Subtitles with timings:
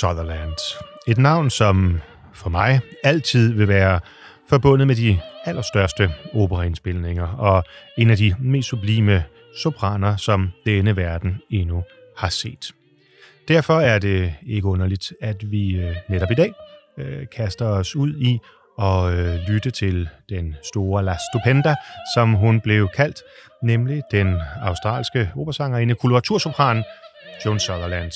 [0.00, 0.56] Sutherland.
[1.06, 2.00] Et navn, som
[2.34, 4.00] for mig altid vil være
[4.48, 7.64] forbundet med de allerstørste operaindspilninger og
[7.98, 9.24] en af de mest sublime
[9.62, 11.84] sopraner, som denne verden endnu
[12.16, 12.72] har set.
[13.48, 16.52] Derfor er det ikke underligt, at vi øh, netop i dag
[16.98, 18.38] øh, kaster os ud i
[18.78, 21.74] at øh, lytte til den store La Stupenda,
[22.14, 23.22] som hun blev kaldt,
[23.62, 26.84] nemlig den australske operasangerinde koloratursopran
[27.44, 28.12] Joan Sutherland,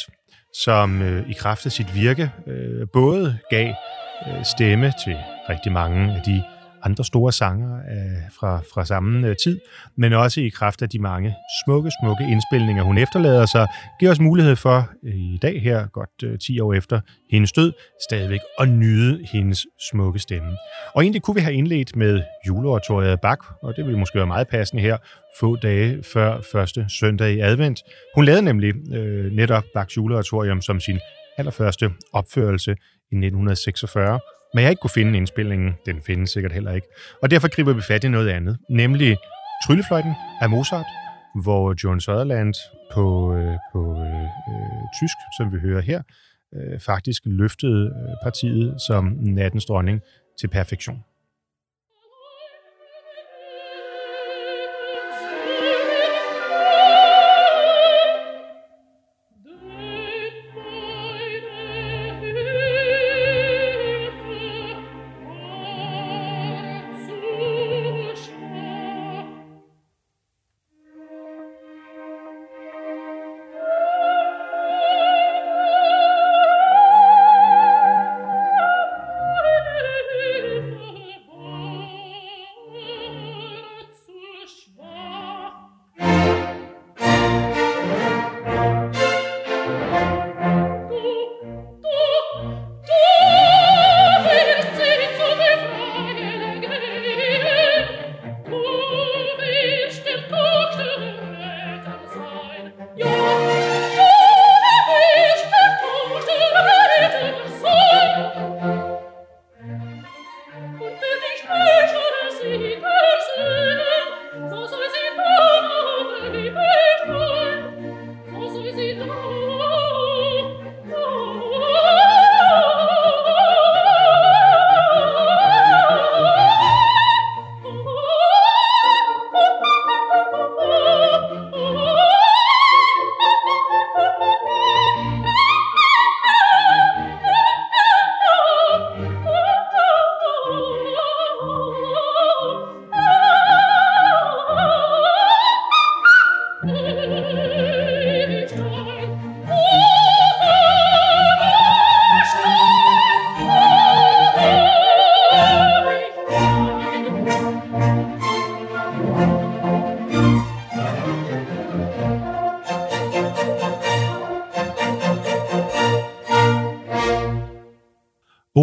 [0.53, 3.75] som øh, i kraft af sit virke øh, både gav
[4.27, 5.17] øh, stemme til
[5.49, 6.43] rigtig mange af de
[6.83, 9.61] andre store sanger øh, fra, fra samme øh, tid,
[9.97, 13.67] men også i kraft af de mange smukke, smukke indspilninger, hun efterlader sig,
[14.01, 17.01] giver os mulighed for øh, i dag her, godt øh, 10 år efter
[17.31, 17.73] hendes død,
[18.09, 20.57] stadigvæk at nyde hendes smukke stemme.
[20.95, 24.27] Og egentlig kunne vi have indledt med juleoratoriet af Bach, og det ville måske være
[24.27, 24.97] meget passende her,
[25.41, 27.83] få dage før første søndag i advent.
[28.15, 30.99] Hun lavede nemlig øh, netop Bachs juleoratorium som sin
[31.39, 32.71] allerførste opførelse
[33.13, 34.21] i 1946,
[34.55, 35.75] men jeg har ikke kunne finde indspillingen.
[35.87, 36.87] Den findes sikkert heller ikke.
[37.23, 39.17] Og derfor griber vi fat i noget andet, nemlig
[39.67, 40.87] Tryllefløjten af Mozart,
[41.43, 42.55] hvor John Sutherland
[42.93, 46.03] på, øh, på øh, øh, tysk, som vi hører her,
[46.55, 50.01] øh, faktisk løftede øh, partiet som nattens dronning
[50.41, 51.05] til perfektion.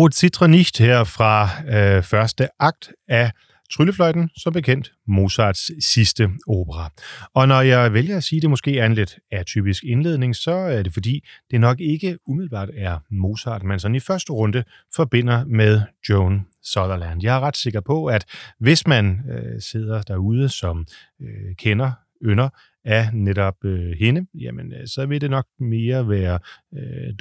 [0.08, 3.32] Od Citra nicht her fra øh, første akt af
[3.72, 6.92] Tryllefløjten, som bekendt Mozarts sidste opera.
[7.34, 10.52] Og når jeg vælger at sige, at det måske er en lidt atypisk indledning, så
[10.52, 14.64] er det fordi, det nok ikke umiddelbart er Mozart, man sådan i første runde
[14.96, 17.24] forbinder med Joan Sutherland.
[17.24, 18.26] Jeg er ret sikker på, at
[18.60, 20.86] hvis man øh, sidder derude, som
[21.22, 21.92] øh, kender,
[22.26, 22.50] ynder
[22.86, 26.40] af netop øh, hende, jamen øh, så vil det nok mere være
[26.74, 27.14] øh,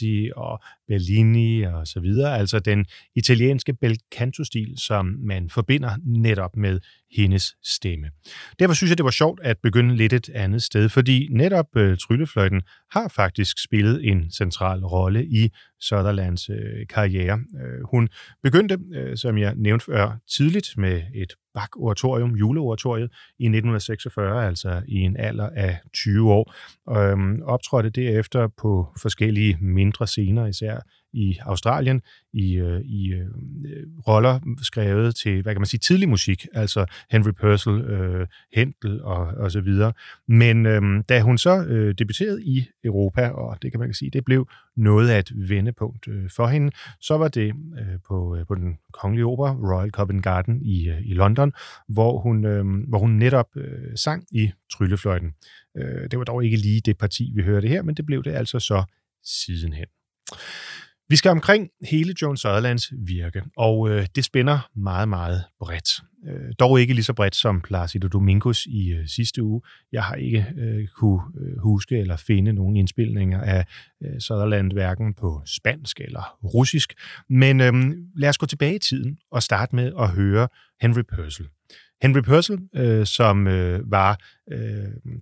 [0.00, 2.86] Donizetti og Bellini og så videre, altså den
[3.16, 6.80] italienske bel canto-stil, som man forbinder netop med
[7.16, 8.10] hendes stemme.
[8.58, 11.98] Derfor synes jeg, det var sjovt at begynde lidt et andet sted, fordi netop øh,
[11.98, 12.62] Tryllefløjten
[12.92, 15.50] har faktisk spillet en central rolle i
[15.80, 17.38] Sutherlands øh, karriere.
[17.62, 18.08] Øh, hun
[18.42, 24.98] begyndte, øh, som jeg nævnte før, tidligt med et Bach-oratorium, juleoratoriet, i 1946, altså i
[24.98, 26.54] en alder af 20 år.
[26.90, 30.80] Øh, optrådte derefter på forskellige mindre scener, især
[31.12, 32.02] i Australien,
[32.32, 33.26] i, øh, i øh,
[34.08, 38.26] roller skrevet til, hvad kan man sige, tidlig musik, altså Henry Purcell, øh,
[38.56, 39.92] Händel og, og så videre.
[40.28, 44.24] Men øh, da hun så øh, debuterede i Europa, og det kan man sige, det
[44.24, 46.70] blev noget af et vendepunkt øh, for hende,
[47.00, 47.48] så var det
[47.78, 51.52] øh, på, øh, på den kongelige opera, Royal Covent Garden i, øh, i London,
[51.88, 55.32] hvor hun, øh, hvor hun netop øh, sang i Tryllefløjten.
[55.76, 58.30] Øh, det var dog ikke lige det parti, vi hørte her, men det blev det
[58.30, 58.84] altså så
[59.24, 59.86] sidenhen.
[61.08, 65.88] Vi skal omkring hele Joan Sutherlands virke, og øh, det spænder meget, meget bredt.
[66.28, 69.62] Øh, dog ikke lige så bredt som Placido Domingos i øh, sidste uge.
[69.92, 73.64] Jeg har ikke øh, kunne øh, huske eller finde nogen indspilninger af
[74.02, 76.94] øh, Sutherland hverken på spansk eller russisk.
[77.28, 77.72] Men øh,
[78.16, 80.48] lad os gå tilbage i tiden og starte med at høre
[80.80, 81.48] Henry Purcell.
[82.02, 84.20] Henry Purcell, øh, som øh, var
[84.52, 85.14] øh,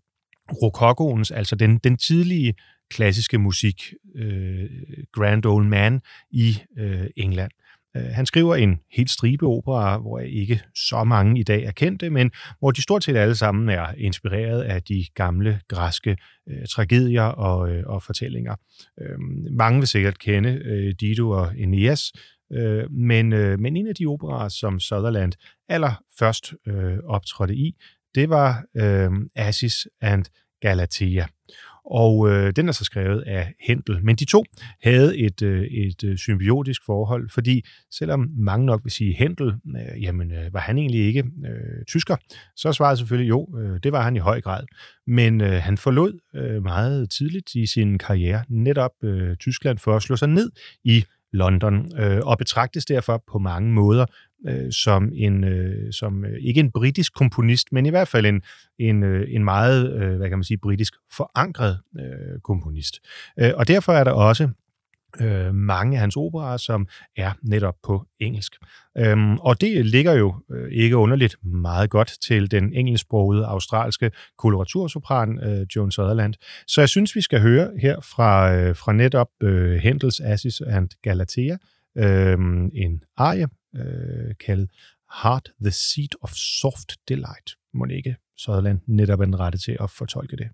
[0.63, 2.55] rokokoens, altså den, den tidlige
[2.91, 4.71] klassiske musik, øh,
[5.13, 6.01] Grand Old Man
[6.31, 7.51] i øh, England.
[7.97, 12.11] Øh, han skriver en helt stribe opera, hvor ikke så mange i dag er kendte,
[12.11, 16.17] men hvor de stort set alle sammen er inspireret af de gamle græske
[16.49, 18.55] øh, tragedier og, øh, og fortællinger.
[19.01, 19.19] Øh,
[19.51, 22.13] mange vil sikkert kende øh, Dido og Aeneas,
[22.53, 25.33] øh, men, øh, men en af de operaer, som Sutherland
[25.69, 27.75] allerførst øh, optrådte i,
[28.15, 30.25] det var øh, Assis and
[30.61, 31.27] Galatea
[31.85, 34.05] og øh, den er så skrevet af Hentel.
[34.05, 34.45] Men de to
[34.83, 40.03] havde et, øh, et øh, symbiotisk forhold, fordi selvom mange nok vil sige Hentel, øh,
[40.03, 42.17] jamen øh, var han egentlig ikke øh, tysker,
[42.57, 44.65] så svarede selvfølgelig jo, øh, det var han i høj grad.
[45.07, 50.03] Men øh, han forlod øh, meget tidligt i sin karriere netop øh, Tyskland for at
[50.03, 50.51] slå sig ned
[50.85, 54.07] i London, øh, og betragtes derfor på mange måder
[54.49, 58.43] øh, som en øh, som øh, ikke en britisk komponist, men i hvert fald en
[58.79, 63.01] en, øh, en meget øh, hvad kan man sige britisk forankret øh, komponist.
[63.41, 64.49] Øh, og derfor er der også
[65.21, 66.87] øh, mange af hans operaer, som
[67.17, 68.57] er netop på engelsk.
[68.99, 75.39] Øhm, og det ligger jo øh, ikke underligt meget godt til den engelsksprogede australske koloratursopran
[75.43, 76.35] øh, Joan Sutherland.
[76.67, 80.89] Så jeg synes, vi skal høre her fra, øh, fra netop øh, Hendels Assis and
[81.03, 81.57] Galatea
[81.99, 82.39] øh,
[82.73, 84.71] en arie øh, kaldet
[85.23, 87.57] Heart the Seat of Soft Delight.
[87.75, 90.49] Må ikke Sutherland netop er den rette til at fortolke det.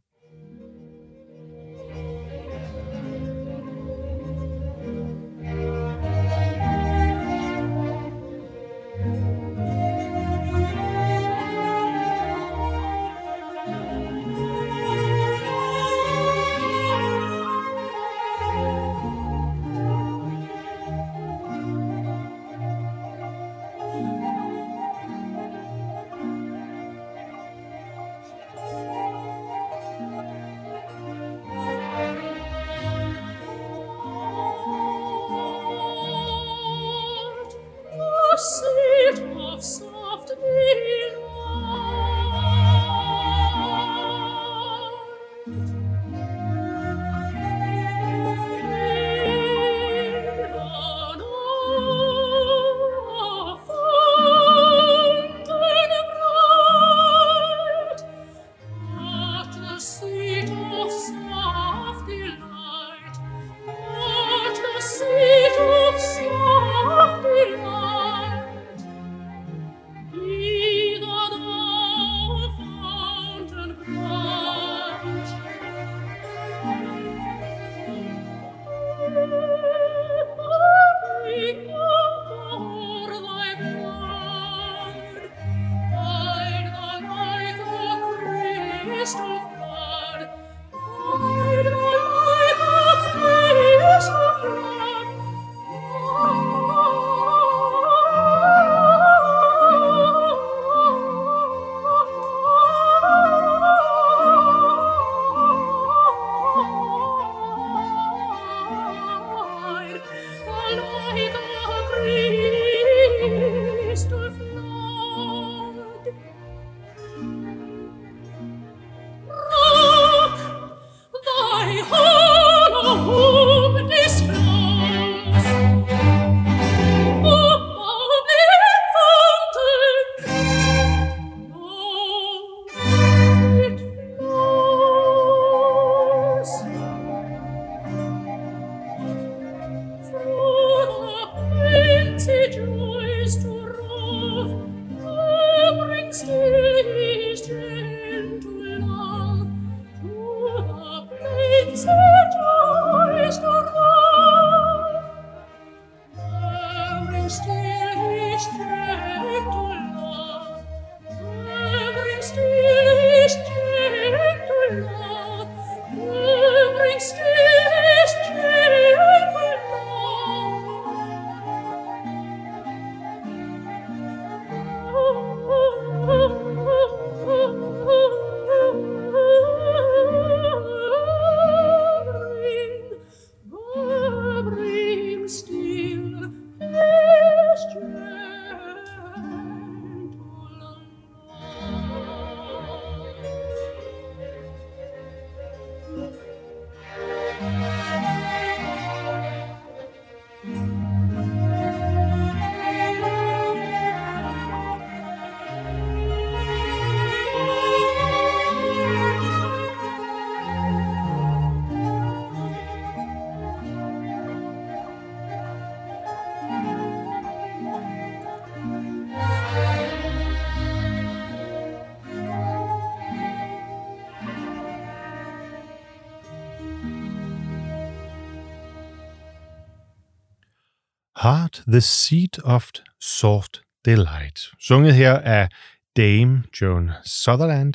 [231.68, 232.70] The seat of
[233.00, 234.38] soft delight.
[234.60, 235.48] Sunget her af
[235.96, 237.74] Dame Joan Sutherland,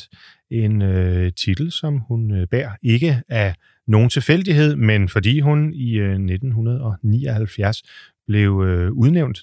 [0.49, 3.55] en øh, titel, som hun øh, bærer ikke af
[3.87, 7.83] nogen tilfældighed, men fordi hun i øh, 1979
[8.27, 9.41] blev øh, udnævnt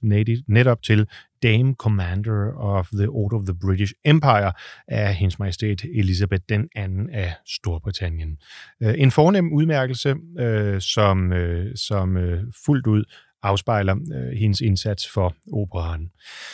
[0.48, 1.06] netop til
[1.42, 4.52] Dame Commander of the Order of the British Empire
[4.88, 8.38] af hendes majestæt Elizabeth den anden af Storbritannien.
[8.82, 13.04] Øh, en fornem udmærkelse, øh, som, øh, som øh, fuldt ud
[13.42, 16.10] afspejler øh, hendes indsats for operaen.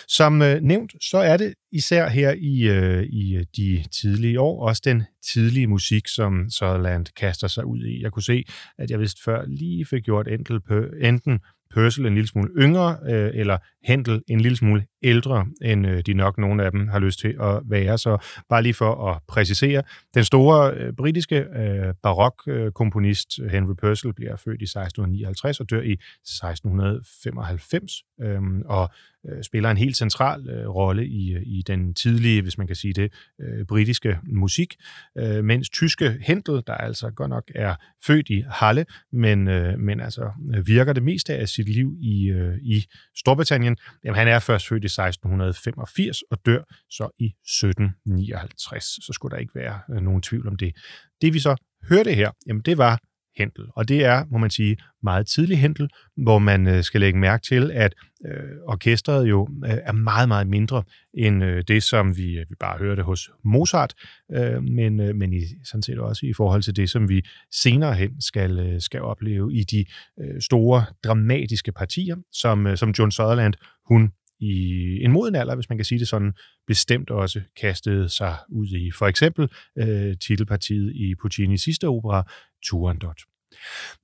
[0.09, 4.69] Som øh, nævnt, så er det især her i, øh, i øh, de tidlige år
[4.69, 8.03] også den tidlige musik, som Sutherland kaster sig ud i.
[8.03, 8.45] Jeg kunne se,
[8.79, 10.29] at jeg vist før lige fik gjort
[11.01, 11.41] enten
[11.75, 16.15] Purcell en lille smule yngre, øh, eller Händel en lille smule ældre, end øh, de
[16.15, 17.99] nok nogle af dem har lyst til at være.
[17.99, 19.83] Så bare lige for at præcisere,
[20.15, 25.81] den store øh, britiske øh, barokkomponist øh, Henry Purcell bliver født i 1659 og dør
[25.81, 28.91] i 1695, øh, og
[29.29, 32.77] øh, spiller en helt central øh, rolle i, øh, i den tidlige, hvis man kan
[32.77, 34.75] sige det, øh, britiske musik,
[35.19, 37.75] øh, mens tyske Händel, der altså godt nok er
[38.07, 40.31] født i Halle, men, øh, men altså
[40.67, 42.85] virker det meste af sit liv i, øh, i
[43.17, 43.74] Storbritannien,
[44.05, 48.85] jamen han er først født i 1685 og dør så i 1759.
[48.85, 50.77] Så skulle der ikke være øh, nogen tvivl om det.
[51.21, 51.57] Det vi så
[51.89, 53.01] hørte her, jamen det var
[53.37, 53.65] Hentel.
[53.77, 57.43] Og det er, må man sige, meget tidlig Hentel, hvor man øh, skal lægge mærke
[57.43, 57.95] til, at
[58.27, 60.83] øh, orkestret jo øh, er meget, meget mindre
[61.15, 63.95] end øh, det, som vi, øh, vi bare hørte hos Mozart,
[64.33, 67.23] øh, men, øh, men i, sådan set også i forhold til det, som vi
[67.53, 69.85] senere hen skal, øh, skal opleve i de
[70.21, 73.55] øh, store, dramatiske partier, som, øh, som John Sutherland,
[73.89, 74.11] hun
[74.45, 76.33] i en moden alder, hvis man kan sige det sådan,
[76.67, 78.91] bestemt også kastede sig ud i.
[78.91, 79.49] For eksempel
[79.79, 82.31] øh, titelpartiet i Puccinis sidste opera,
[82.65, 83.21] Turandot.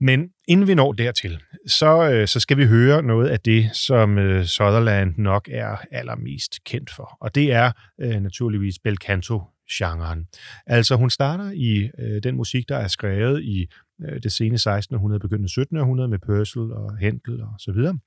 [0.00, 4.18] Men inden vi når dertil, så, øh, så skal vi høre noget af det, som
[4.18, 7.16] øh, Sutherland nok er allermest kendt for.
[7.20, 9.42] Og det er øh, naturligvis bel canto
[9.72, 10.26] genren.
[10.66, 13.66] Altså hun starter i øh, den musik, der er skrevet i
[14.02, 17.98] øh, det sene 1600, begyndende 1700 med Purcell og Händel og så videre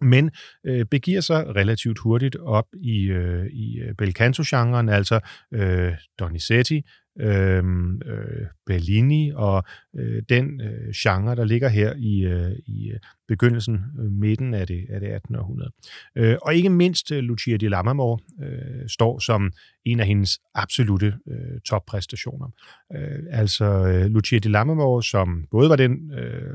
[0.00, 0.30] men
[0.64, 5.20] øh, begiver sig relativt hurtigt op i, øh, i øh, bel canto-genren, altså
[5.52, 6.82] øh, Donizetti,
[7.20, 7.64] øh,
[8.06, 9.64] øh, Bellini og
[9.96, 12.98] øh, den øh, genre, der ligger her i, øh, i øh,
[13.28, 15.36] begyndelsen, øh, midten af det, af det 18.
[15.36, 15.70] århundrede.
[16.16, 19.52] Øh, og ikke mindst øh, Lucia di Lammermoor øh, står som
[19.84, 22.48] en af hendes absolute øh, toppræstationer.
[22.96, 26.52] Øh, altså øh, Lucia di Lammermoor, som både var den, øh,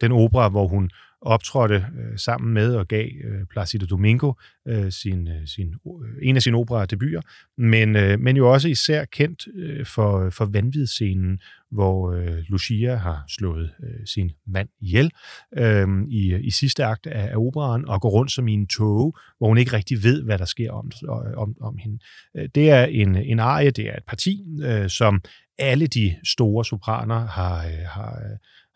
[0.00, 0.90] den opera, hvor hun
[1.22, 4.32] optrådte øh, sammen med og gav øh, Placido Domingo
[4.68, 7.20] øh, sin, øh, sin, øh, en af sine opera debuter,
[7.58, 13.24] men, øh, men jo også især kendt øh, for, for vanvidsscenen, hvor øh, Lucia har
[13.28, 15.10] slået øh, sin mand ihjel
[15.56, 19.18] øh, i, i sidste akt af, af operaen og går rundt som i en tog,
[19.38, 21.98] hvor hun ikke rigtig ved, hvad der sker om, øh, om, om hende.
[22.36, 25.22] Øh, det er en, en arie, det er et parti, øh, som
[25.58, 28.22] alle de store sopraner har, øh, har,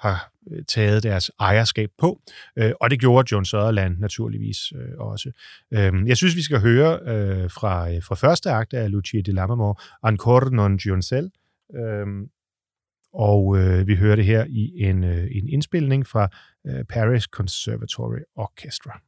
[0.01, 2.21] har Øh, taget deres ejerskab på,
[2.59, 5.31] øh, og det gjorde John Sutherland naturligvis øh, også.
[5.75, 6.99] Øhm, jeg synes, vi skal høre
[7.49, 11.31] fra, fra første akt af Lucia di Lammermoor, Ancora non Gionsel,
[11.77, 12.29] øhm,
[13.13, 16.29] og vi hører det her i en, en indspilning fra
[16.89, 19.01] Paris Conservatory Orchestra.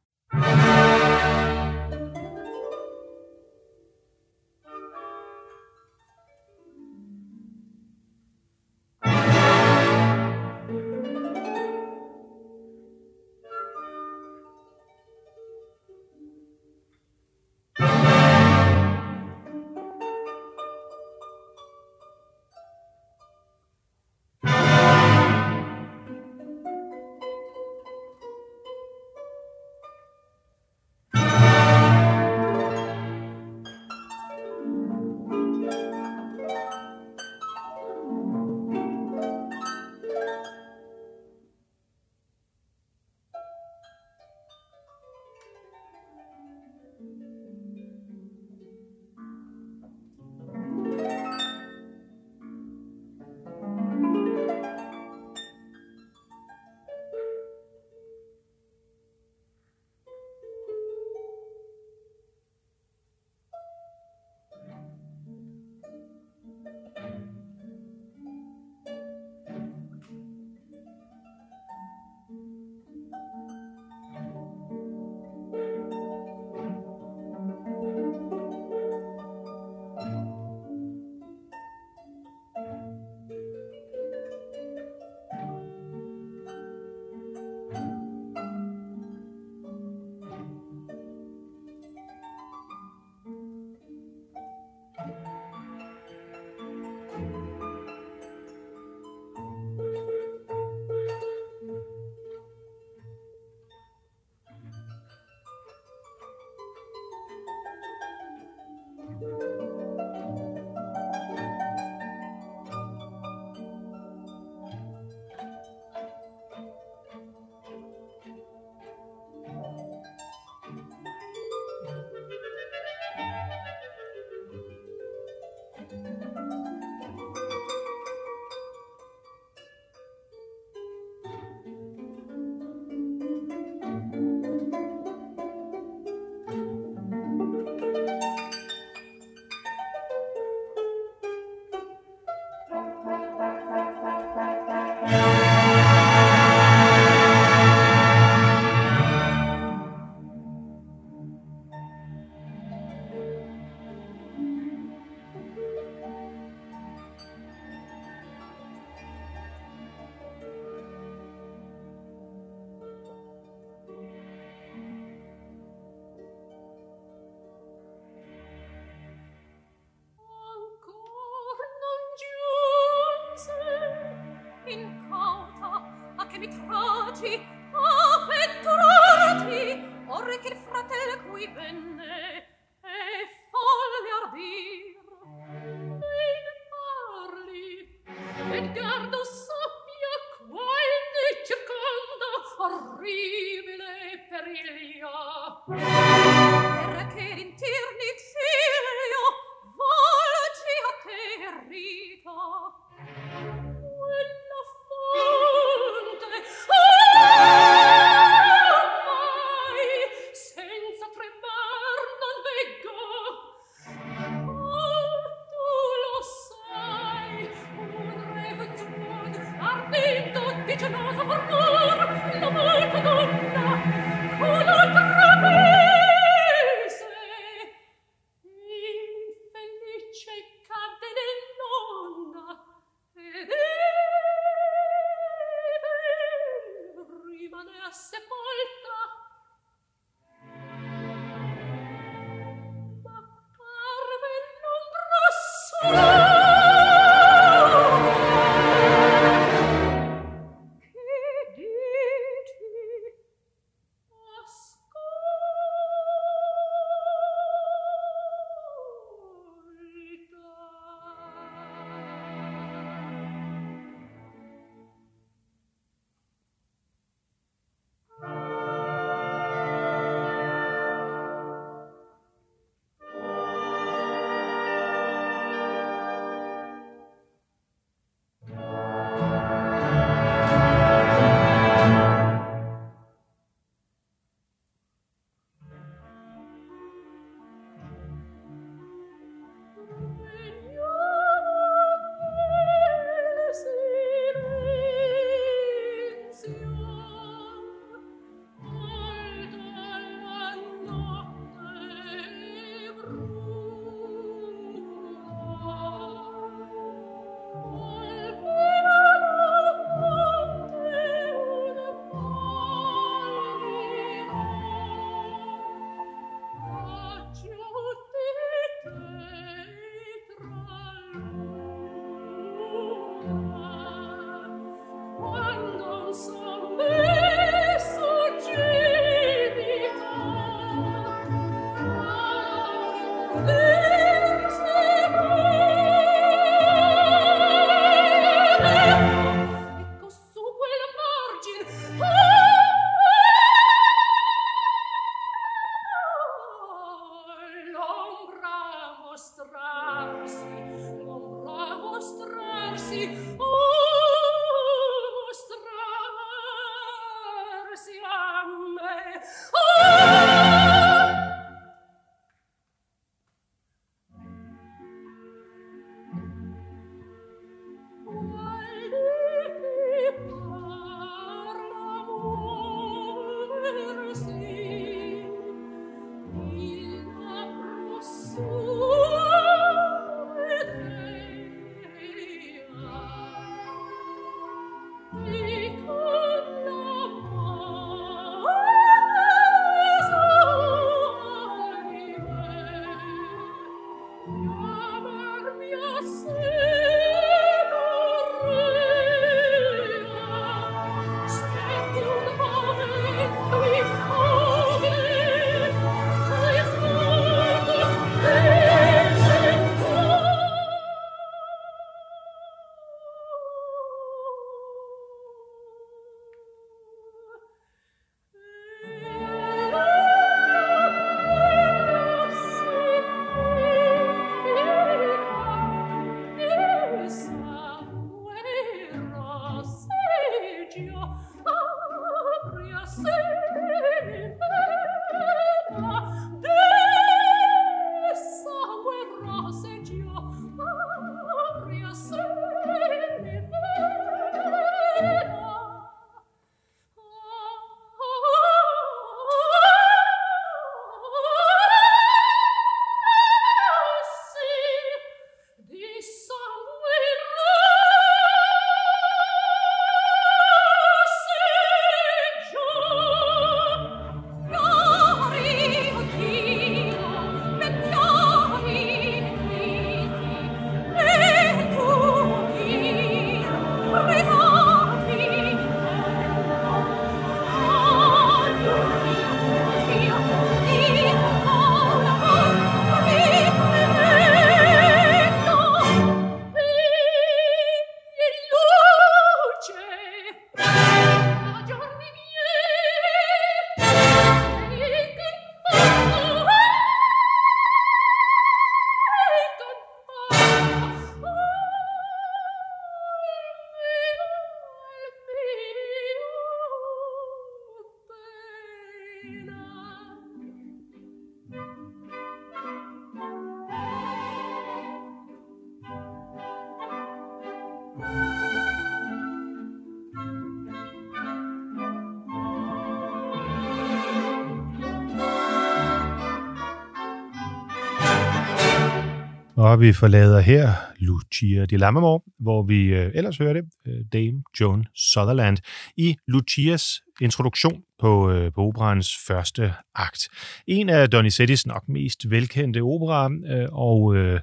[529.67, 534.85] Og vi forlader her Lucia di Lammermoor, hvor vi øh, ellers hørte øh, Dame Joan
[534.95, 535.57] Sutherland
[535.97, 540.29] i Lucias introduktion på, øh, på operans første akt.
[540.67, 544.39] En af Donizettis nok mest velkendte operaer, øh, og øh,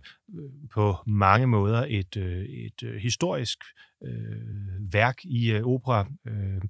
[0.74, 3.58] på mange måder et, øh, et øh, historisk
[4.04, 6.06] øh, værk i øh, opera.
[6.26, 6.60] Øh,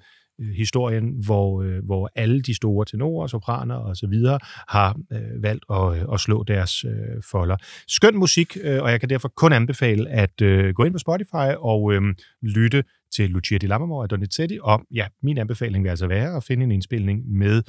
[0.40, 5.42] Øh, historien, hvor, øh, hvor alle de store tenorer, sopraner og så videre har øh,
[5.42, 7.56] valgt at, øh, at slå deres øh, folder.
[7.88, 11.54] Skøn musik, øh, og jeg kan derfor kun anbefale at øh, gå ind på Spotify
[11.58, 12.02] og øh,
[12.42, 16.44] lytte til Lucia di Lammermoor og Donizetti, og ja, min anbefaling vil altså være at
[16.44, 17.62] finde en indspilning med,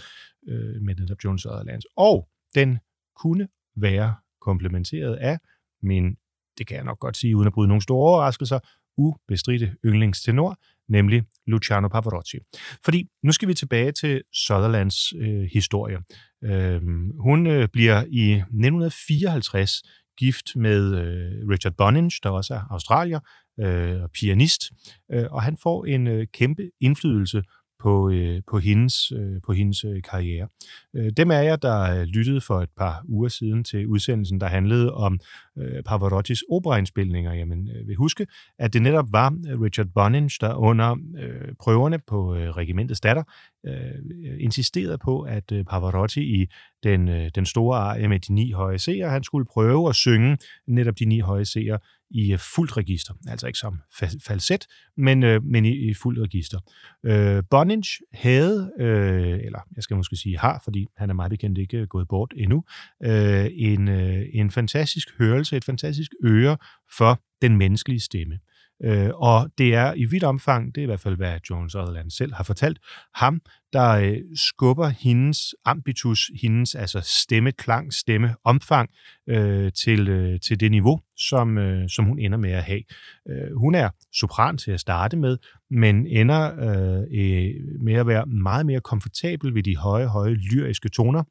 [0.47, 1.85] øh, med netop Jones Sutherlands.
[1.97, 2.79] Og den
[3.15, 3.47] kunne
[3.77, 5.37] være komplementeret af
[5.83, 6.15] min,
[6.57, 8.59] det kan jeg nok godt sige, uden at bryde nogle store overraskelser,
[8.97, 12.37] ubestridte yndlingstenor, nemlig Luciano Pavarotti.
[12.85, 15.97] Fordi nu skal vi tilbage til Sutherlands øh, historie.
[16.43, 16.81] Øh,
[17.19, 19.71] hun øh, bliver i 1954
[20.17, 23.19] gift med øh, Richard Boninge, der også er australier
[23.59, 24.63] øh, og pianist,
[25.11, 27.43] øh, og han får en øh, kæmpe indflydelse
[27.79, 30.47] på, øh, på hendes, øh, på hendes øh, karriere.
[30.95, 34.47] Øh, dem er jeg, der øh, lyttede for et par uger siden til udsendelsen, der
[34.47, 35.19] handlede om
[35.57, 37.33] øh, Pavarottis operaindspilninger.
[37.33, 38.27] Jamen, øh, vil huske,
[38.59, 43.23] at det netop var øh, Richard Boninge, der under øh, prøverne på øh, regimentets datter
[43.65, 46.47] øh, insisterede på, at øh, Pavarotti i
[46.85, 50.37] den, øh, den store arie med de ni høje seere, han skulle prøve at synge
[50.67, 53.13] netop de ni høje seere i øh, fuldt register.
[53.27, 53.81] Altså ikke som
[54.25, 54.67] falset,
[54.97, 56.59] men, øh, men i, i fuldt register.
[57.05, 61.57] Øh, Boninch havde, øh, eller jeg skal måske sige har, fordi han er meget bekendt
[61.57, 62.63] ikke øh, gået bort endnu,
[63.03, 66.57] øh, en, øh, en fantastisk hørelse, et fantastisk øre
[66.97, 68.39] for den menneskelige stemme.
[68.83, 72.11] Øh, og det er i vidt omfang, det er i hvert fald, hvad Jones Sutherland
[72.11, 72.79] selv har fortalt,
[73.15, 73.41] ham,
[73.73, 78.89] der øh, skubber hendes ambitus, hendes altså stemmeklang, stemmeomfang
[79.29, 82.81] øh, til, øh, til det niveau, som, øh, som hun ender med at have.
[83.29, 85.37] Øh, hun er sopran til at starte med,
[85.71, 90.89] men ender øh, øh med at være meget mere komfortabel ved de høje, høje lyriske
[90.89, 91.23] toner,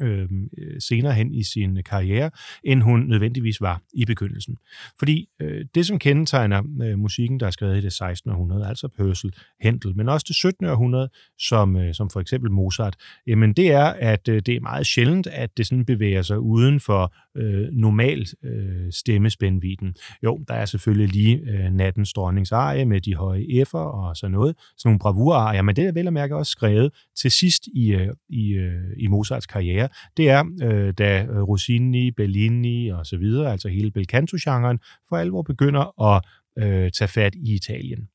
[0.00, 2.30] Øhm, øh, senere hen i sin karriere,
[2.64, 4.56] end hun nødvendigvis var i begyndelsen.
[4.98, 8.30] Fordi øh, det, som kendetegner øh, musikken, der er skrevet i det 16.
[8.30, 10.66] århundrede, altså Purcell, Händel, men også det 17.
[10.66, 14.86] århundrede, som, øh, som for eksempel Mozart, jamen det er, at øh, det er meget
[14.86, 19.94] sjældent, at det sådan bevæger sig uden for øh, normal øh, stemmespændviden.
[20.24, 24.56] Jo, der er selvfølgelig lige øh, nattens dronningsarie med de høje F'er og sådan noget,
[24.76, 28.08] sådan nogle bravurarier, men det er vel at mærke også skrevet til sidst i, øh,
[28.28, 29.81] i, øh, i Mozarts karriere.
[30.16, 35.16] Det er, øh, da øh, Rossini, Bellini og så videre, altså hele bel canto-genren, for
[35.16, 36.24] alvor begynder at
[36.58, 38.08] øh, tage fat i Italien.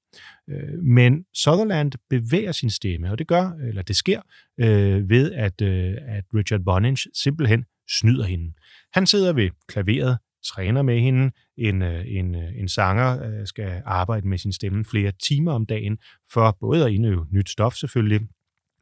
[0.49, 4.21] Øh, men Sutherland bevæger sin stemme, og det gør, eller det sker,
[4.60, 8.53] øh, ved at, øh, at Richard Boninge simpelthen snyder hende.
[8.93, 11.32] Han sidder ved klaveret, træner med hende.
[11.58, 15.97] En, øh, en, øh, en sanger skal arbejde med sin stemme flere timer om dagen,
[16.34, 18.21] for både at indøve nyt stof selvfølgelig,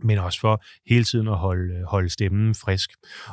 [0.03, 2.89] men også for hele tiden at holde, øh, holde stemmen frisk.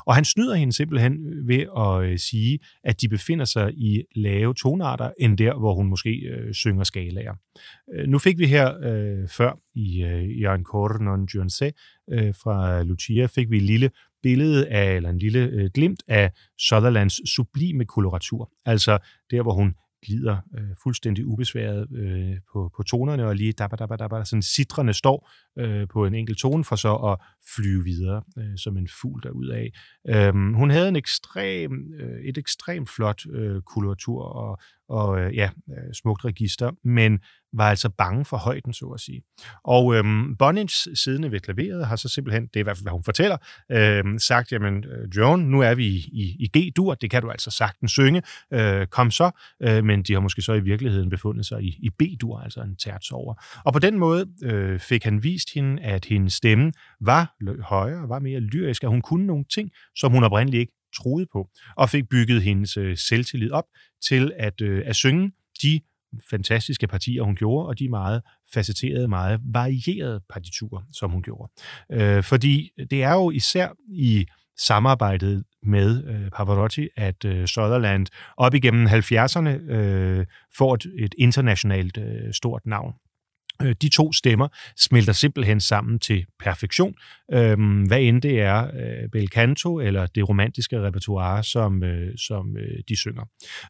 [0.07, 4.03] Og han snyder hende simpelthen øh, ved at øh, sige, at de befinder sig i
[4.15, 7.35] lave tonarter, end der, hvor hun måske øh, synger skalaer.
[8.09, 11.73] Nu fik vi her øh, før i øh, Korn non Giornse
[12.11, 13.91] øh, fra Lucia, fik vi et lille
[14.23, 18.51] billede af, eller en lille øh, glimt af Sutherlands sublime koloratur.
[18.65, 18.99] Altså
[19.31, 19.75] der, hvor hun
[20.07, 24.93] glider øh, fuldstændig ubesværet øh, på, på tonerne, og lige dabba, dabba, dabba, sådan sidrende
[24.93, 27.19] står øh, på en enkelt tone, for så at
[27.57, 29.67] flyve videre øh, som en fugl derudad.
[30.09, 35.51] Øh, hun havde en ekstrem, øh, et ekstremt flot øh, koloratur og, og øh, ja,
[35.69, 37.21] øh, smukt register, men
[37.53, 39.23] var altså bange for højden, så at sige.
[39.65, 42.93] Og øhm, Bonage, siddende ved klaveret, har så simpelthen, det er i hvert fald, hvad
[42.93, 43.37] hun fortæller,
[43.73, 47.31] øhm, sagt, jamen, øh, Joan, nu er vi i, i, i G-dur, det kan du
[47.31, 49.31] altså sagtens synge, øh, kom så,
[49.63, 52.77] øh, men de har måske så i virkeligheden befundet sig i, i B-dur, altså en
[52.77, 53.35] terts over.
[53.65, 58.19] Og på den måde øh, fik han vist hende, at hendes stemme var højere, var
[58.19, 62.09] mere lyrisk, at hun kunne nogle ting, som hun oprindeligt ikke troede på, og fik
[62.09, 63.65] bygget hendes øh, selvtillid op
[64.09, 65.81] til at, øh, at synge de
[66.31, 68.23] fantastiske partier, hun gjorde, og de meget
[68.55, 71.53] facetterede, meget varierede partiturer, som hun gjorde.
[71.93, 74.27] Øh, fordi det er jo især i
[74.59, 80.27] samarbejdet med øh, Pavarotti, at øh, Sutherland op igennem 70'erne øh,
[80.57, 82.95] får et, et internationalt øh, stort navn.
[83.63, 86.95] Øh, de to stemmer smelter simpelthen sammen til perfektion,
[87.33, 92.57] øhm, hvad end det er øh, bel canto eller det romantiske repertoire, som, øh, som
[92.57, 93.23] øh, de synger.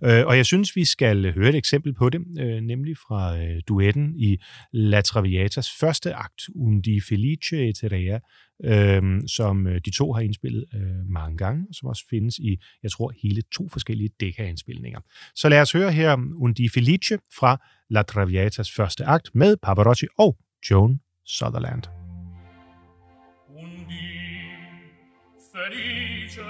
[0.04, 2.20] Øh, og jeg synes, vi skal høre et eksempel på det,
[2.62, 3.36] nemlig fra
[3.68, 4.38] duetten i
[4.72, 8.18] La Traviatas første akt, Undi Felice Eterea,
[8.64, 12.58] Øhm, øh, som de to har indspillet øh, mange gange, og som også findes i,
[12.82, 15.00] jeg tror, hele to forskellige Decca-indspilninger.
[15.34, 20.36] Så lad os høre her Undi Felice fra La Traviatas første akt med Pavarotti og
[20.70, 21.82] Joan Sutherland.
[23.48, 24.12] Undi
[25.52, 26.40] felice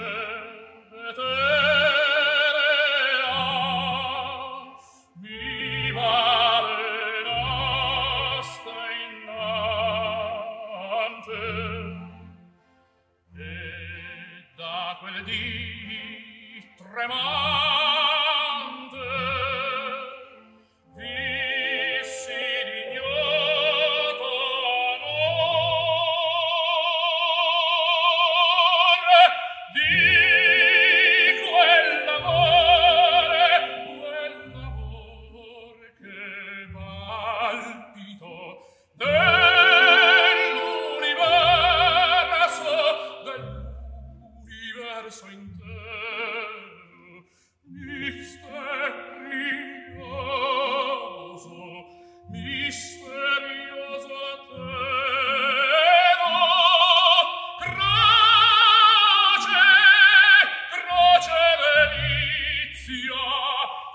[16.93, 17.62] remorso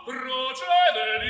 [0.09, 1.29] procederizia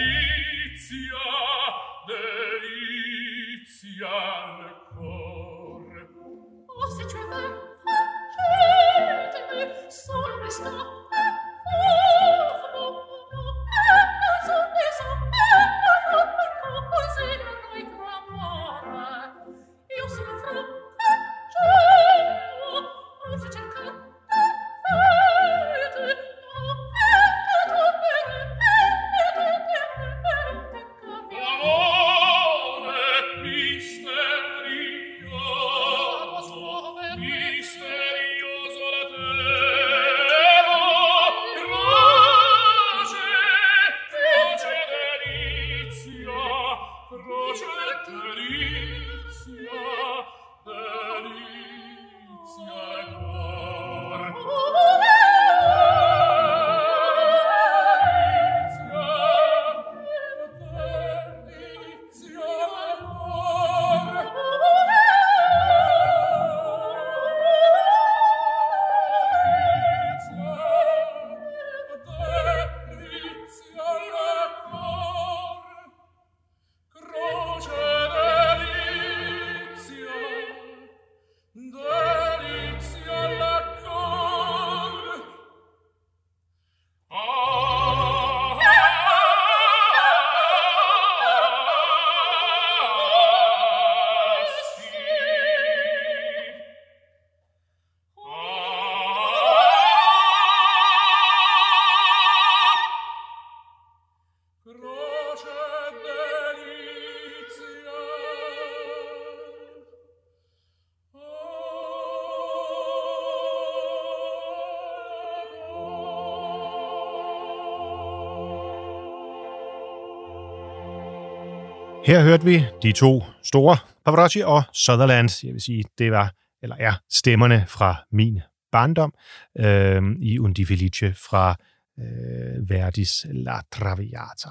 [122.08, 125.44] Her hørte vi de to store, Pavarotti og Sutherland.
[125.44, 128.40] Jeg vil sige, det var, eller er, stemmerne fra min
[128.72, 129.14] barndom
[129.58, 131.56] øh, i Undi Felice fra
[131.98, 134.48] øh, Verdis La Traviata.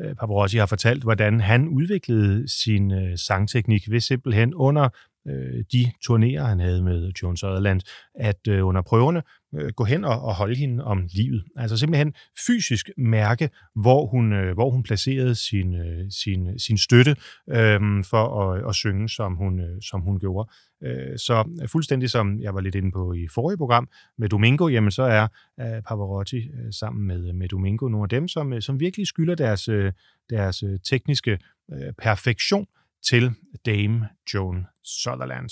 [0.00, 4.88] Øh, Pavarotti har fortalt, hvordan han udviklede sin øh, sangteknik ved simpelthen under
[5.28, 7.80] øh, de turnerer, han havde med Joan Sutherland,
[8.14, 9.22] at øh, under prøverne
[9.54, 11.44] øh, gå hen og, og holde hende om livet.
[11.56, 12.14] Altså simpelthen
[12.46, 17.16] fysisk mærke, hvor hun, øh, hvor hun placerede sin, øh, sin, sin støtte
[17.50, 20.50] øh, for at, at synge, som hun, øh, som hun gjorde.
[20.84, 24.90] Øh, så fuldstændig som jeg var lidt inde på i forrige program med Domingo, jamen
[24.90, 25.28] så er
[25.60, 29.34] øh, Pavarotti øh, sammen med, med Domingo nogle af dem, som, øh, som virkelig skylder
[29.34, 29.92] deres, øh,
[30.30, 31.38] deres øh, tekniske
[31.72, 32.66] øh, perfektion
[33.08, 33.30] til
[33.66, 35.48] Dame Joan Sutherland.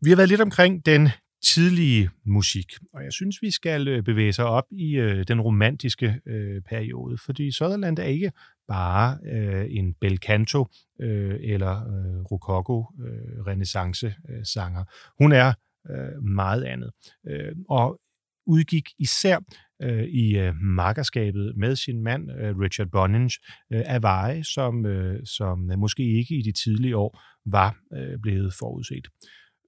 [0.00, 1.08] Vi har været lidt omkring den
[1.44, 6.20] tidlige musik, og jeg synes, vi skal øh, bevæge sig op i øh, den romantiske
[6.26, 8.32] øh, periode, fordi Sutherland er ikke
[8.68, 10.66] bare øh, en bel canto
[11.00, 14.84] øh, eller øh, rococo øh, renaissance øh, sanger.
[15.22, 15.52] Hun er
[15.90, 16.90] øh, meget andet.
[17.26, 18.00] Øh, og
[18.46, 19.38] udgik især
[19.82, 23.40] øh, i øh, makkerskabet med sin mand, øh, Richard Boninge,
[23.72, 28.18] øh, af veje, som, øh, som øh, måske ikke i de tidlige år var øh,
[28.22, 29.06] blevet forudset.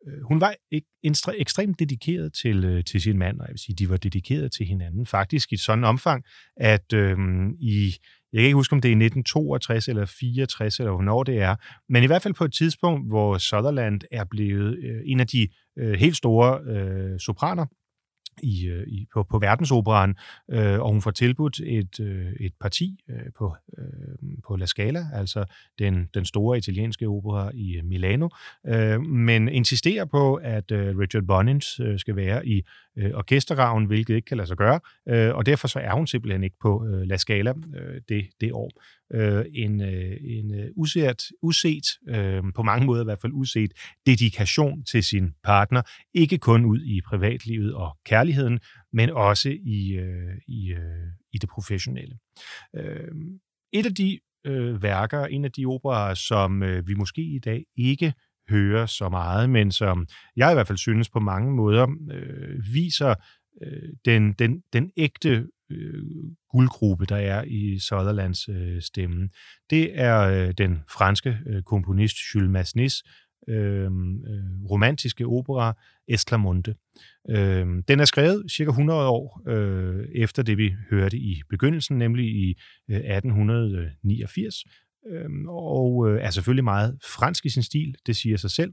[0.06, 0.54] Øh, hun var
[1.38, 4.66] ekstremt dedikeret til, øh, til sin mand, og jeg vil sige, de var dedikeret til
[4.66, 6.24] hinanden faktisk i et sådan omfang,
[6.56, 7.16] at øh,
[7.60, 7.94] i,
[8.32, 11.56] jeg kan ikke huske, om det er i 1962 eller 64, eller hvornår det er,
[11.88, 15.48] men i hvert fald på et tidspunkt, hvor Sutherland er blevet øh, en af de
[15.78, 17.66] øh, helt store øh, sopraner
[18.42, 20.16] i, øh, i, på, på verdensoperan,
[20.50, 23.84] øh, og hun får tilbudt et, øh, et parti øh, på, øh,
[24.46, 25.44] på La Scala, altså
[25.78, 28.28] den, den store italienske opera i øh, Milano,
[28.66, 32.62] øh, men insisterer på, at øh, Richard Bonins øh, skal være i
[32.98, 36.44] øh, orkestergraven, hvilket ikke kan lade sig gøre, øh, og derfor så er hun simpelthen
[36.44, 38.70] ikke på øh, La Scala øh, det, det år.
[39.14, 43.72] Øh, en øh, en øh, uset, uset øh, på mange måder i hvert fald uset,
[44.06, 45.82] dedikation til sin partner,
[46.14, 48.60] ikke kun ud i privatlivet og kærligheden,
[48.92, 52.18] men også i, øh, i, øh, i det professionelle.
[52.76, 53.08] Øh,
[53.72, 57.64] et af de øh, værker, en af de operer, som øh, vi måske i dag
[57.76, 58.12] ikke
[58.50, 63.14] hører så meget, men som jeg i hvert fald synes på mange måder øh, viser
[63.62, 66.04] øh, den, den, den ægte øh,
[66.50, 69.28] guldgruppe, der er i Sutherlands øh, stemme.
[69.70, 73.02] Det er øh, den franske øh, komponist Jules Massenis
[73.48, 73.90] øh, øh,
[74.70, 75.74] romantiske opera
[76.08, 76.74] Esclamonte.
[77.30, 82.26] Øh, den er skrevet cirka 100 år øh, efter det, vi hørte i begyndelsen, nemlig
[82.26, 82.54] i
[82.90, 84.54] øh, 1889,
[85.10, 88.72] øh, og øh, er selvfølgelig meget fransk i sin stil, det siger sig selv.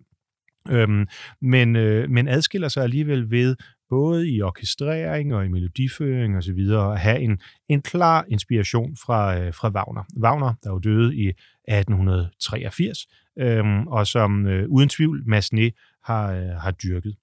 [0.69, 1.07] Øhm,
[1.41, 3.55] men, øh, men adskiller sig alligevel ved
[3.89, 9.53] både i orkestrering og i melodiføring osv., at have en, en klar inspiration fra, øh,
[9.53, 10.03] fra Wagner.
[10.21, 11.27] Wagner, der jo døde i
[11.67, 13.07] 1883,
[13.39, 15.73] øhm, og som øh, uden tvivl Massenet
[16.03, 17.15] har, øh, har dyrket.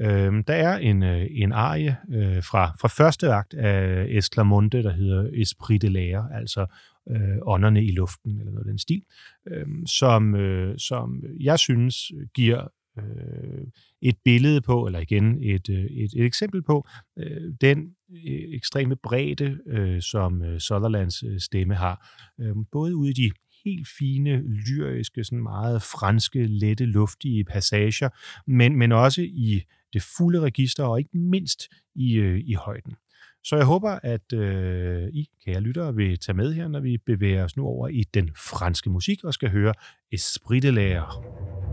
[0.00, 4.92] Øhm, der er en, øh, en arie øh, fra, fra første akt af Esclamonte, der
[4.92, 6.66] hedder Esprit de Lære, altså
[7.10, 9.02] øh, ånderne i luften, eller noget af den stil,
[9.48, 13.66] øh, som, øh, som jeg synes giver øh,
[14.02, 16.88] et billede på, eller igen et, øh, et, et eksempel på,
[17.18, 22.22] øh, den øh, ekstreme bredde, øh, som øh, Sutherlands øh, stemme har.
[22.40, 23.30] Øh, både ude i de
[23.64, 28.08] helt fine, lyriske, sådan meget franske, lette, luftige passager,
[28.46, 32.94] men, men også i det fulde register, og ikke mindst i, øh, i højden.
[33.44, 37.44] Så jeg håber, at øh, I, kære lyttere, vil tage med her, når vi bevæger
[37.44, 39.74] os nu over i den franske musik og skal høre
[40.12, 41.71] Esprit de l'air.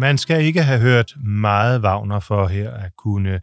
[0.00, 3.40] Man skal ikke have hørt meget Wagner for her at kunne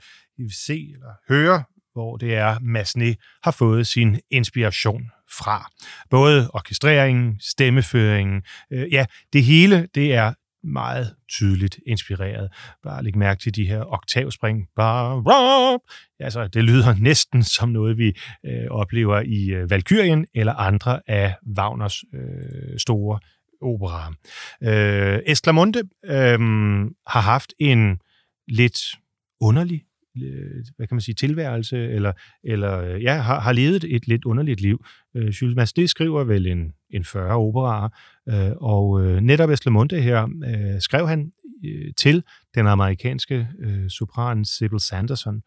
[0.52, 5.02] se eller høre, hvor det er, Massenet har fået sin inspiration
[5.38, 5.70] fra.
[6.10, 8.42] Både orkestreringen, stemmeføringen,
[8.72, 10.34] øh, ja, det hele, det er
[10.64, 12.50] meget tydeligt inspireret.
[12.84, 14.68] Bare læg mærke til de her oktavspring.
[14.76, 15.80] Bare,
[16.20, 18.14] altså, det lyder næsten som noget, vi
[18.46, 23.20] øh, oplever i øh, Valkyrien eller andre af Wagners øh, store
[23.62, 24.14] opera.
[24.64, 26.40] Øh, Esclamonte øh,
[27.08, 28.00] har haft en
[28.48, 28.80] lidt
[29.42, 29.84] underlig
[30.76, 32.12] hvad kan man sige, tilværelse, eller,
[32.44, 34.86] eller ja, har, har levet et lidt underligt liv.
[35.16, 37.90] Øh, Jules Massenet skriver vel en, en 40 operaer,
[38.30, 41.32] øh, og øh, netop Esclamonte her øh, skrev han
[41.66, 42.24] øh, til
[42.56, 45.42] den amerikanske øh, sopran Sybil Sanderson, øh,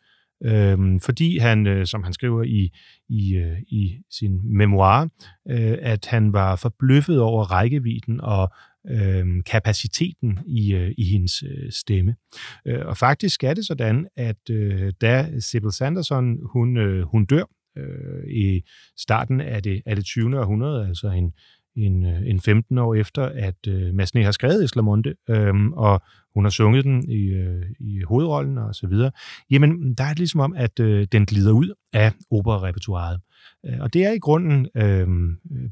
[0.45, 2.71] Øhm, fordi han, øh, som han skriver i,
[3.09, 5.09] i, øh, i sin memoir,
[5.51, 8.53] øh, at han var forbløffet over rækkevidden og
[8.91, 12.17] øh, kapaciteten i, øh, i hendes øh, stemme.
[12.67, 17.45] Øh, og faktisk er det sådan, at øh, da Sibyl Sanderson hun, øh, hun dør
[17.79, 18.63] øh, i
[18.99, 20.41] starten af det, af det 20.
[20.41, 21.33] århundrede, altså en,
[21.77, 26.03] en, øh, en 15 år efter, at øh, Massenet har skrevet Islamonte, øh, og
[26.35, 29.11] hun har sunget den i, øh, i hovedrollen og så videre,
[29.51, 33.21] jamen der er det ligesom om, at øh, den glider ud af operarepertoireet.
[33.67, 35.07] Øh, og det er i grunden øh,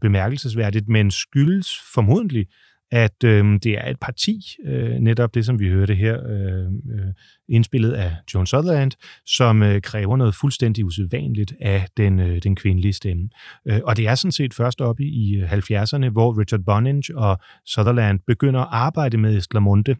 [0.00, 2.46] bemærkelsesværdigt, men skyldes formodentlig
[2.90, 7.12] at øh, det er et parti, øh, netop det, som vi hørte her, øh, øh
[7.48, 8.92] indspillet af John Sutherland,
[9.26, 13.28] som øh, kræver noget fuldstændig usædvanligt af den, øh, den kvindelige stemme.
[13.68, 17.38] Øh, og det er sådan set først oppe i øh, 70'erne, hvor Richard Boninge og
[17.66, 19.96] Sutherland begynder at arbejde med Esclamonte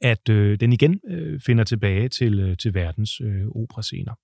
[0.00, 4.14] at øh, den igen øh, finder tilbage til, øh, til verdens øh, operascener.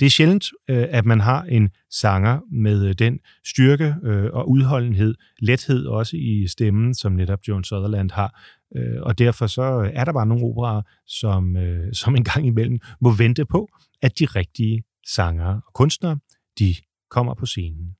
[0.00, 4.50] Det er sjældent, øh, at man har en sanger med øh, den styrke øh, og
[4.50, 8.40] udholdenhed, lethed også i stemmen, som netop John Sutherland har.
[8.76, 12.46] Øh, og derfor så øh, er der bare nogle operer, som, øh, som en gang
[12.46, 13.68] imellem må vente på,
[14.02, 16.18] at de rigtige sangere og kunstnere,
[16.58, 16.74] de
[17.10, 17.96] kommer på scenen.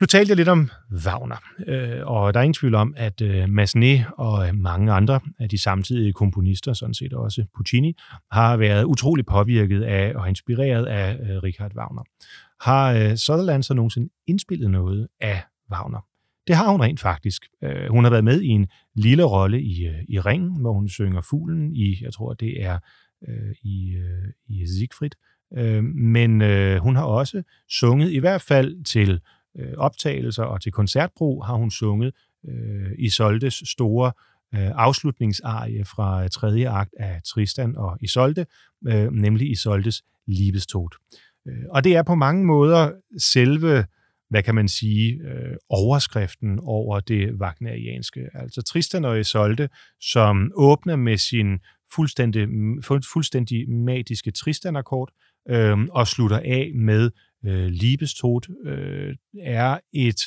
[0.00, 0.70] Nu talte jeg lidt om
[1.04, 1.36] Wagner,
[1.66, 5.58] øh, og der er ingen tvivl om, at øh, Massenet og mange andre af de
[5.58, 7.96] samtidige komponister, sådan set også Puccini,
[8.32, 12.02] har været utrolig påvirket af og inspireret af øh, Richard Wagner.
[12.60, 15.42] Har øh, Sutherland så nogensinde indspillet noget af
[15.72, 16.06] Wagner?
[16.46, 17.42] Det har hun rent faktisk.
[17.64, 20.88] Øh, hun har været med i en lille rolle i, øh, i Ringen, hvor hun
[20.88, 22.78] synger fuglen i, jeg tror det er
[23.28, 25.10] øh, i, øh, i Siegfried.
[25.56, 29.20] Øh, men øh, hun har også sunget, i hvert fald til
[29.58, 32.14] øh, optagelser og til koncertbrug, har hun sunget
[32.48, 34.12] øh, Isoldes store
[34.54, 38.46] øh, afslutningsarie fra tredje akt af Tristan og Isolde,
[38.86, 40.88] øh, nemlig Isoldes Liebestod.
[41.48, 43.84] Øh, og det er på mange måder selve
[44.30, 48.28] hvad kan man sige, øh, overskriften over det wagnerianske.
[48.34, 49.68] Altså Tristan og Isolde,
[50.00, 51.58] som åbner med sin
[51.94, 52.48] fuldstændig,
[53.12, 55.12] fuldstændig magiske Tristan-akkord,
[55.48, 57.10] øh, og slutter af med
[57.44, 60.20] øh, Liebestod, øh, er et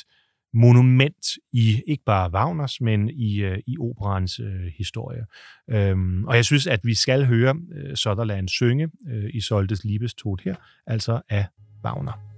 [0.54, 5.24] monument i ikke bare Wagners, men i, øh, i operans øh, historie.
[5.70, 10.36] Øhm, og jeg synes, at vi skal høre øh, Sutherland synge øh, i Soltes Liebestod
[10.44, 10.54] her,
[10.86, 11.46] altså af
[11.84, 12.33] Wagner.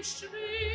[0.00, 0.69] mich schwer.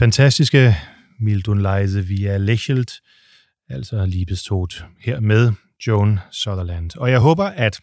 [0.00, 0.74] Fantastiske
[1.18, 3.00] Mildun Leise via Lächelt,
[3.68, 5.52] altså Liebestod, her med
[5.86, 6.90] Joan Sutherland.
[6.96, 7.80] Og jeg håber, at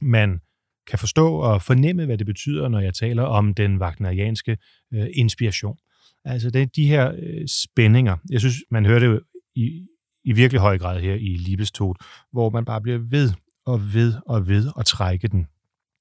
[0.00, 0.40] man
[0.86, 4.56] kan forstå og fornemme, hvad det betyder, når jeg taler om den wagnerianske
[4.94, 5.76] øh, inspiration.
[6.24, 8.16] Altså det, de her øh, spændinger.
[8.30, 9.20] Jeg synes, man hører det jo
[9.54, 9.86] i,
[10.24, 11.94] i virkelig høj grad her i Liebestod,
[12.32, 13.30] hvor man bare bliver ved
[13.66, 15.46] og ved og ved at trække den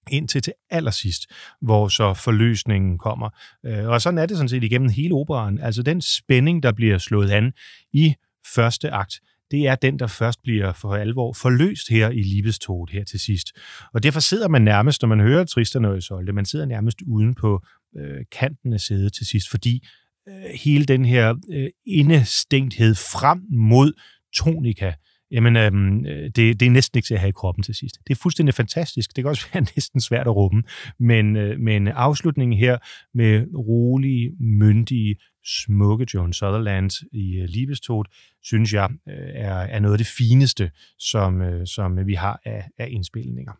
[0.09, 1.31] indtil til allersidst,
[1.61, 3.29] hvor så forløsningen kommer.
[3.65, 5.59] Øh, og sådan er det sådan set igennem hele operaen.
[5.59, 7.53] Altså den spænding, der bliver slået an
[7.93, 8.15] i
[8.55, 9.19] første akt,
[9.51, 13.51] det er den, der først bliver for alvor forløst her i Libestod her til sidst.
[13.93, 17.33] Og derfor sidder man nærmest, når man hører Tristan og Isolde, man sidder nærmest uden
[17.33, 17.65] på
[17.97, 19.87] øh, kanten af sædet til sidst, fordi
[20.29, 23.93] øh, hele den her øh, indestængthed frem mod
[24.35, 24.93] tonika,
[25.31, 27.97] jamen øhm, det, det er næsten ikke til at have i kroppen til sidst.
[28.07, 29.15] Det er fuldstændig fantastisk.
[29.15, 30.63] Det kan også være næsten svært at rumme,
[30.99, 32.77] men, øh, men afslutningen her
[33.13, 35.15] med rolige, myndige,
[35.45, 38.05] smukke Joan Sutherland i øh, Libestod,
[38.43, 42.69] synes jeg øh, er, er noget af det fineste, som, øh, som vi har af,
[42.77, 43.53] af indspilninger.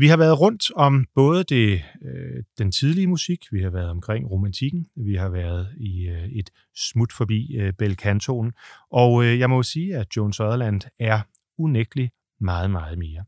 [0.00, 4.30] Vi har været rundt om både det, øh, den tidlige musik, vi har været omkring
[4.30, 8.52] romantikken, vi har været i øh, et smut forbi øh, Belcantoen,
[8.90, 11.20] og øh, jeg må sige, at Joan Sutherland er
[11.58, 13.24] unægtelig meget, meget mere.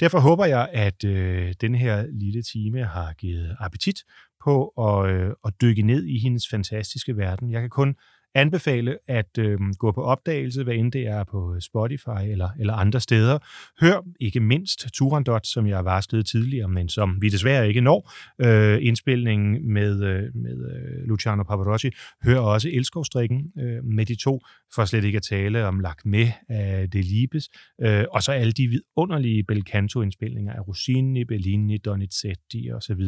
[0.00, 4.04] Derfor håber jeg, at øh, den her lille time har givet appetit
[4.44, 7.50] på at, øh, at dykke ned i hendes fantastiske verden.
[7.50, 7.96] Jeg kan kun
[8.34, 13.00] anbefale at øh, gå på opdagelse, hvad end det er på Spotify eller, eller andre
[13.00, 13.38] steder.
[13.80, 18.78] Hør ikke mindst Turandot, som jeg varslede tidligere, men som vi desværre ikke når, øh,
[18.80, 21.90] indspilningen med, øh, med øh, Luciano Pavarotti.
[22.24, 24.40] Hør også Elskovstrikken øh, med de to,
[24.74, 27.48] for slet ikke at tale om Lagt med af Delibes,
[27.80, 33.02] øh, og så alle de vidunderlige Belcanto-indspilninger af Rossini, Bellini, Donizetti osv.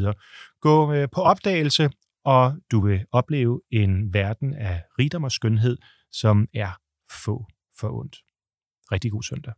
[0.61, 1.91] Gå øh, på opdagelse
[2.27, 5.79] og du vil opleve en verden af rigdom og skønhed,
[6.13, 6.71] som er
[7.25, 7.47] få
[7.81, 8.17] for ondt.
[8.93, 9.53] Rigtig god søndag.